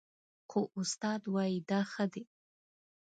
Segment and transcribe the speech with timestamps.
[0.49, 2.23] خو استاد وايي دا ښه دي